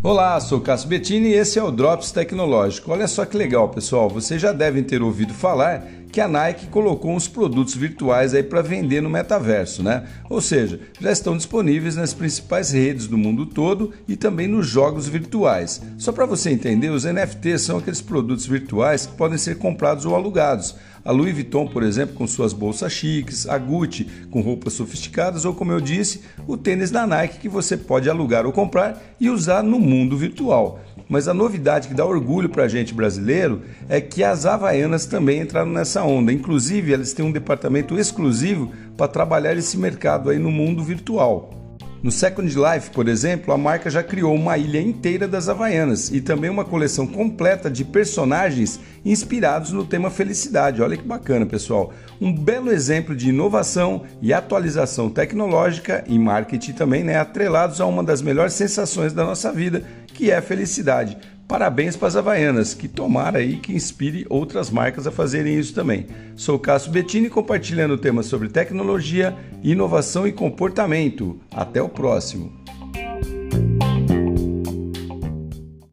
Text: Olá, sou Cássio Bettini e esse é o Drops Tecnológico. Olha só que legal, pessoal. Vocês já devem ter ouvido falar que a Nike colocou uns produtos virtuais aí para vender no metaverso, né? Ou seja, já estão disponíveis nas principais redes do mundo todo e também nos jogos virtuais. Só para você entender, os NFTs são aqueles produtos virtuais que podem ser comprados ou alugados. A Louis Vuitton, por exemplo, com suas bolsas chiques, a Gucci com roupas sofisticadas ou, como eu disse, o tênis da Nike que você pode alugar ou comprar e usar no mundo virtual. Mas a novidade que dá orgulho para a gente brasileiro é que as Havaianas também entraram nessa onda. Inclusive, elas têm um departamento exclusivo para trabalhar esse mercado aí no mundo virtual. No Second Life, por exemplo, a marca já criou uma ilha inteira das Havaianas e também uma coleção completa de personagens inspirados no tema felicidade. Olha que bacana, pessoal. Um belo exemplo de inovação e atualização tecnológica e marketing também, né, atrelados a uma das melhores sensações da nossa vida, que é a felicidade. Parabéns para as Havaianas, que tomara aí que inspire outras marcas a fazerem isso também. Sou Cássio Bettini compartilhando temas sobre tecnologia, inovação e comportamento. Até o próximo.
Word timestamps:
Olá, 0.00 0.38
sou 0.38 0.60
Cássio 0.60 0.88
Bettini 0.88 1.30
e 1.30 1.34
esse 1.34 1.58
é 1.58 1.62
o 1.62 1.72
Drops 1.72 2.12
Tecnológico. 2.12 2.92
Olha 2.92 3.08
só 3.08 3.24
que 3.24 3.36
legal, 3.36 3.68
pessoal. 3.68 4.08
Vocês 4.08 4.40
já 4.40 4.52
devem 4.52 4.84
ter 4.84 5.02
ouvido 5.02 5.34
falar 5.34 5.84
que 6.12 6.20
a 6.20 6.28
Nike 6.28 6.68
colocou 6.68 7.10
uns 7.10 7.26
produtos 7.26 7.74
virtuais 7.74 8.32
aí 8.32 8.44
para 8.44 8.62
vender 8.62 9.00
no 9.00 9.10
metaverso, 9.10 9.82
né? 9.82 10.06
Ou 10.30 10.40
seja, 10.40 10.78
já 11.00 11.10
estão 11.10 11.36
disponíveis 11.36 11.96
nas 11.96 12.14
principais 12.14 12.70
redes 12.70 13.08
do 13.08 13.18
mundo 13.18 13.44
todo 13.44 13.92
e 14.06 14.14
também 14.14 14.46
nos 14.46 14.68
jogos 14.68 15.08
virtuais. 15.08 15.82
Só 15.98 16.12
para 16.12 16.26
você 16.26 16.50
entender, 16.50 16.90
os 16.90 17.04
NFTs 17.04 17.62
são 17.62 17.78
aqueles 17.78 18.00
produtos 18.00 18.46
virtuais 18.46 19.04
que 19.04 19.16
podem 19.16 19.36
ser 19.36 19.58
comprados 19.58 20.06
ou 20.06 20.14
alugados. 20.14 20.76
A 21.08 21.10
Louis 21.10 21.32
Vuitton, 21.32 21.66
por 21.66 21.82
exemplo, 21.82 22.14
com 22.14 22.26
suas 22.26 22.52
bolsas 22.52 22.92
chiques, 22.92 23.48
a 23.48 23.56
Gucci 23.56 24.06
com 24.30 24.42
roupas 24.42 24.74
sofisticadas 24.74 25.46
ou, 25.46 25.54
como 25.54 25.72
eu 25.72 25.80
disse, 25.80 26.20
o 26.46 26.54
tênis 26.54 26.90
da 26.90 27.06
Nike 27.06 27.38
que 27.38 27.48
você 27.48 27.78
pode 27.78 28.10
alugar 28.10 28.44
ou 28.44 28.52
comprar 28.52 29.02
e 29.18 29.30
usar 29.30 29.62
no 29.62 29.78
mundo 29.78 30.18
virtual. 30.18 30.80
Mas 31.08 31.26
a 31.26 31.32
novidade 31.32 31.88
que 31.88 31.94
dá 31.94 32.04
orgulho 32.04 32.50
para 32.50 32.64
a 32.64 32.68
gente 32.68 32.92
brasileiro 32.92 33.62
é 33.88 34.02
que 34.02 34.22
as 34.22 34.44
Havaianas 34.44 35.06
também 35.06 35.40
entraram 35.40 35.70
nessa 35.70 36.02
onda. 36.02 36.30
Inclusive, 36.30 36.92
elas 36.92 37.14
têm 37.14 37.24
um 37.24 37.32
departamento 37.32 37.98
exclusivo 37.98 38.70
para 38.94 39.08
trabalhar 39.08 39.56
esse 39.56 39.78
mercado 39.78 40.28
aí 40.28 40.38
no 40.38 40.50
mundo 40.50 40.84
virtual. 40.84 41.57
No 42.00 42.12
Second 42.12 42.48
Life, 42.54 42.90
por 42.90 43.08
exemplo, 43.08 43.52
a 43.52 43.58
marca 43.58 43.90
já 43.90 44.04
criou 44.04 44.32
uma 44.32 44.56
ilha 44.56 44.80
inteira 44.80 45.26
das 45.26 45.48
Havaianas 45.48 46.12
e 46.12 46.20
também 46.20 46.48
uma 46.48 46.64
coleção 46.64 47.08
completa 47.08 47.68
de 47.68 47.84
personagens 47.84 48.78
inspirados 49.04 49.72
no 49.72 49.84
tema 49.84 50.08
felicidade. 50.08 50.80
Olha 50.80 50.96
que 50.96 51.02
bacana, 51.02 51.44
pessoal. 51.44 51.92
Um 52.20 52.32
belo 52.32 52.70
exemplo 52.70 53.16
de 53.16 53.30
inovação 53.30 54.04
e 54.22 54.32
atualização 54.32 55.10
tecnológica 55.10 56.04
e 56.06 56.16
marketing 56.16 56.72
também, 56.72 57.02
né, 57.02 57.18
atrelados 57.18 57.80
a 57.80 57.86
uma 57.86 58.04
das 58.04 58.22
melhores 58.22 58.52
sensações 58.52 59.12
da 59.12 59.24
nossa 59.24 59.50
vida, 59.50 59.82
que 60.06 60.30
é 60.30 60.36
a 60.36 60.42
felicidade. 60.42 61.18
Parabéns 61.48 61.96
para 61.96 62.08
as 62.08 62.14
Havaianas, 62.14 62.74
que 62.74 62.86
tomara 62.86 63.38
aí 63.38 63.56
que 63.56 63.72
inspire 63.72 64.26
outras 64.28 64.68
marcas 64.68 65.06
a 65.06 65.10
fazerem 65.10 65.58
isso 65.58 65.74
também. 65.74 66.06
Sou 66.36 66.58
Cássio 66.58 66.92
Bettini 66.92 67.30
compartilhando 67.30 67.96
temas 67.96 68.26
sobre 68.26 68.50
tecnologia, 68.50 69.34
inovação 69.62 70.26
e 70.26 70.32
comportamento. 70.32 71.40
Até 71.50 71.80
o 71.80 71.88
próximo. 71.88 72.52